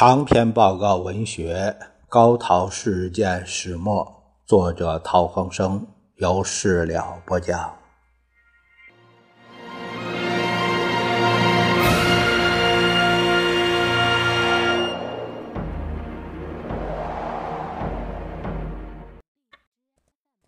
[0.00, 1.76] 长篇报告文学
[2.08, 4.02] 《高陶事件始末》，
[4.48, 7.76] 作者陶恒生，由事了播讲。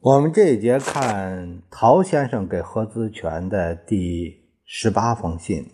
[0.01, 5.71] 我们这一节看陶先生给何姿全的第十八封信，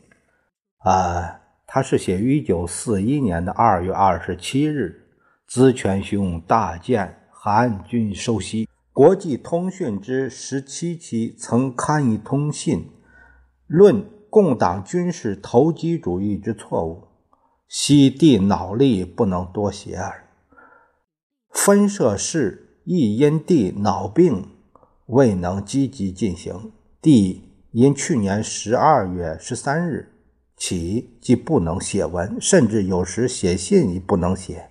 [0.78, 1.42] 啊。
[1.70, 5.02] 他是写于一九四一年的二月二十七日，
[5.46, 12.88] 资权兄大见韩军收悉国际通讯之十七期曾刊一通信，
[13.66, 17.08] 论共党军事投机主义之错误，
[17.68, 20.24] 悉弟脑力不能多写耳。
[21.50, 24.48] 分社事亦因弟脑病
[25.04, 26.72] 未能积极进行，
[27.02, 30.14] 弟因去年十二月十三日。
[30.58, 34.68] 起即不能写文，甚至有时写信亦不能写。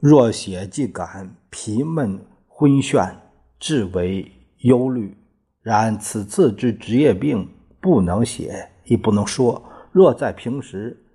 [0.00, 3.14] 若写即感疲闷昏眩，
[3.58, 5.16] 至为忧虑。
[5.62, 7.48] 然此次之职业病，
[7.80, 9.64] 不能写亦不能说。
[9.92, 11.06] 若在平时，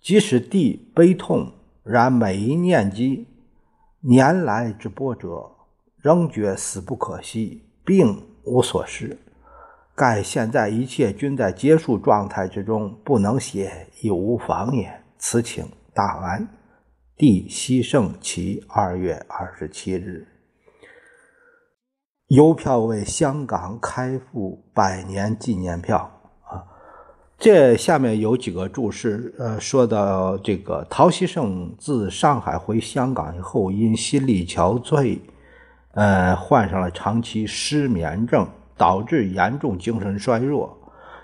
[0.00, 3.26] 即使地悲痛，然每一念及
[4.00, 5.50] 年来之波折，
[5.96, 9.18] 仍觉死不可惜，病无所失。
[9.98, 14.88] 盖现在一切均在结束状态之中，不能写亦无妨也。
[15.18, 16.48] 此请大完。
[17.16, 20.24] 帝西圣其二月二十七日，
[22.28, 26.08] 邮票为香港开埠百年纪念票
[26.44, 26.62] 啊。
[27.36, 35.18] 这下面有几个注释，呃，说到这个陶希圣自上海回香港以后，因心力憔悴，
[35.94, 38.48] 呃，患上了长期失眠症。
[38.78, 40.78] 导致严重精神衰弱，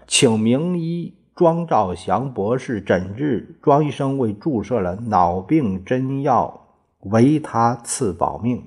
[0.06, 3.58] 请名医庄兆祥博士诊治。
[3.62, 6.68] 庄医生为注射了脑病针药
[7.04, 8.62] 维他赐保命。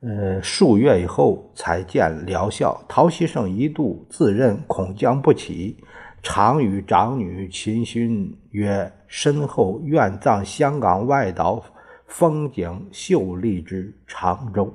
[0.00, 2.78] 呃，数月以后才见疗效。
[2.86, 5.82] 陶希圣一度自认恐将不起，
[6.22, 11.62] 常与长女秦勋曰：“身后愿葬香港外岛
[12.06, 14.70] 风景秀丽之常州。”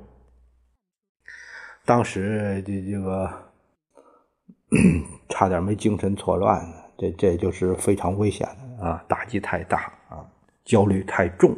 [1.89, 3.27] 当时这这个
[5.27, 6.63] 差点没精神错乱，
[6.95, 9.03] 这这就是非常危险的啊！
[9.07, 10.23] 打击太大啊，
[10.63, 11.57] 焦虑太重。